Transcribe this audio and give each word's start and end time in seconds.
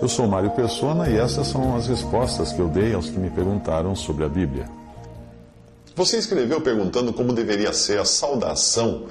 Eu 0.00 0.08
sou 0.08 0.26
Mário 0.26 0.50
Persona 0.50 1.08
e 1.08 1.16
essas 1.16 1.46
são 1.46 1.74
as 1.74 1.86
respostas 1.86 2.52
que 2.52 2.60
eu 2.60 2.68
dei 2.68 2.92
aos 2.92 3.08
que 3.08 3.18
me 3.18 3.30
perguntaram 3.30 3.96
sobre 3.96 4.24
a 4.24 4.28
Bíblia. 4.28 4.68
Você 5.94 6.18
escreveu 6.18 6.60
perguntando 6.60 7.14
como 7.14 7.32
deveria 7.32 7.72
ser 7.72 7.98
a 7.98 8.04
saudação 8.04 9.06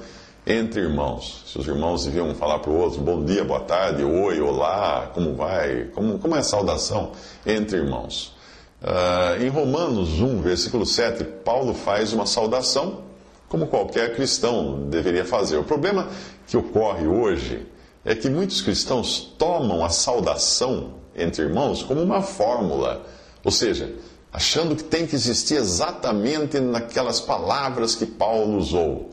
entre 0.46 0.80
irmãos. 0.80 1.42
Se 1.48 1.58
os 1.58 1.66
irmãos 1.66 2.04
deviam 2.04 2.32
falar 2.36 2.60
para 2.60 2.70
o 2.70 2.78
outro 2.78 3.00
bom 3.00 3.24
dia, 3.24 3.42
boa 3.42 3.60
tarde, 3.60 4.04
oi, 4.04 4.40
olá, 4.40 5.10
como 5.12 5.34
vai? 5.34 5.88
Como, 5.92 6.20
como 6.20 6.36
é 6.36 6.38
a 6.38 6.44
saudação 6.44 7.10
entre 7.44 7.78
irmãos? 7.78 8.32
Uh, 8.80 9.42
em 9.42 9.48
Romanos 9.48 10.20
1, 10.20 10.40
versículo 10.40 10.86
7, 10.86 11.24
Paulo 11.44 11.74
faz 11.74 12.12
uma 12.12 12.26
saudação 12.26 13.00
como 13.48 13.66
qualquer 13.66 14.14
cristão 14.14 14.88
deveria 14.88 15.24
fazer. 15.24 15.56
O 15.56 15.64
problema 15.64 16.08
que 16.46 16.56
ocorre 16.56 17.08
hoje 17.08 17.66
é 18.06 18.14
que 18.14 18.30
muitos 18.30 18.62
cristãos 18.62 19.34
tomam 19.36 19.84
a 19.84 19.88
saudação 19.88 20.94
entre 21.14 21.42
irmãos 21.42 21.82
como 21.82 22.00
uma 22.00 22.22
fórmula, 22.22 23.04
ou 23.42 23.50
seja, 23.50 23.92
achando 24.32 24.76
que 24.76 24.84
tem 24.84 25.08
que 25.08 25.16
existir 25.16 25.56
exatamente 25.56 26.60
naquelas 26.60 27.20
palavras 27.20 27.96
que 27.96 28.06
Paulo 28.06 28.58
usou. 28.58 29.10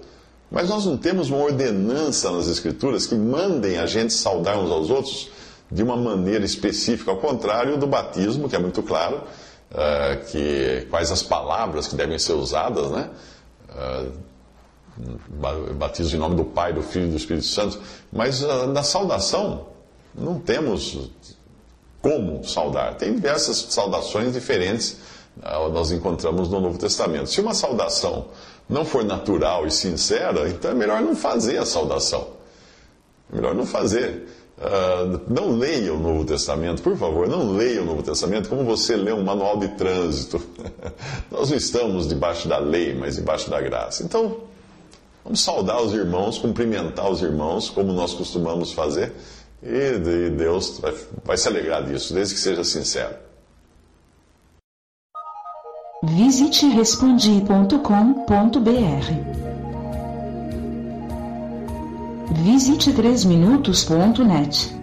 Mas 0.51 0.69
nós 0.69 0.85
não 0.85 0.95
temos 0.95 1.31
uma 1.31 1.39
ordenança 1.39 2.29
nas 2.29 2.47
Escrituras 2.47 3.07
que 3.07 3.15
mandem 3.15 3.79
a 3.79 3.87
gente 3.87 4.13
saudar 4.13 4.59
uns 4.59 4.69
aos 4.69 4.91
outros 4.91 5.31
de 5.71 5.81
uma 5.81 5.97
maneira 5.97 6.45
específica, 6.45 7.09
ao 7.09 7.17
contrário 7.17 7.77
do 7.77 7.87
batismo, 7.87 8.47
que 8.47 8.55
é 8.55 8.59
muito 8.59 8.83
claro, 8.83 9.23
uh, 9.71 10.23
que 10.27 10.85
quais 10.91 11.11
as 11.11 11.23
palavras 11.23 11.87
que 11.87 11.95
devem 11.95 12.19
ser 12.19 12.33
usadas, 12.33 12.91
né? 12.91 13.09
Uh, 13.69 14.11
batismo 15.77 16.17
em 16.17 16.19
nome 16.19 16.35
do 16.35 16.45
Pai, 16.45 16.73
do 16.73 16.81
Filho 16.81 17.07
e 17.07 17.09
do 17.11 17.17
Espírito 17.17 17.45
Santo. 17.45 17.79
Mas 18.11 18.41
uh, 18.43 18.67
na 18.67 18.83
saudação, 18.83 19.67
não 20.13 20.39
temos 20.39 21.09
como 22.01 22.43
saudar. 22.43 22.95
Tem 22.95 23.15
diversas 23.15 23.57
saudações 23.69 24.33
diferentes, 24.33 24.97
nós 25.71 25.91
encontramos 25.91 26.49
no 26.49 26.59
Novo 26.59 26.77
Testamento. 26.77 27.29
Se 27.29 27.41
uma 27.41 27.53
saudação 27.53 28.27
não 28.69 28.85
for 28.85 29.03
natural 29.03 29.65
e 29.65 29.71
sincera, 29.71 30.47
então 30.49 30.71
é 30.71 30.73
melhor 30.73 31.01
não 31.01 31.15
fazer 31.15 31.57
a 31.57 31.65
saudação. 31.65 32.27
É 33.31 33.35
melhor 33.35 33.55
não 33.55 33.65
fazer. 33.65 34.27
Uh, 34.55 35.19
não 35.27 35.57
leia 35.57 35.93
o 35.93 35.99
Novo 35.99 36.23
Testamento, 36.23 36.83
por 36.83 36.95
favor, 36.95 37.27
não 37.27 37.53
leia 37.53 37.81
o 37.81 37.85
Novo 37.85 38.03
Testamento 38.03 38.47
como 38.47 38.63
você 38.63 38.95
lê 38.95 39.11
um 39.11 39.23
manual 39.23 39.57
de 39.57 39.69
trânsito. 39.69 40.41
Nós 41.31 41.49
não 41.49 41.57
estamos 41.57 42.07
debaixo 42.07 42.47
da 42.47 42.59
lei, 42.59 42.93
mas 42.93 43.15
debaixo 43.15 43.49
da 43.49 43.59
graça. 43.59 44.03
Então, 44.03 44.41
vamos 45.23 45.41
saudar 45.41 45.81
os 45.81 45.93
irmãos, 45.93 46.37
cumprimentar 46.37 47.09
os 47.09 47.21
irmãos, 47.21 47.69
como 47.69 47.93
nós 47.93 48.13
costumamos 48.13 48.71
fazer, 48.73 49.13
e 49.61 50.29
Deus 50.29 50.79
vai, 50.79 50.93
vai 51.23 51.37
se 51.37 51.47
alegrar 51.47 51.83
disso, 51.85 52.13
desde 52.13 52.35
que 52.35 52.39
seja 52.41 52.63
sincero. 52.63 53.15
Visite 56.03 56.67
respondi.com.br. 56.67 57.73
Visite 62.43 62.91
3minutos.net. 62.91 64.82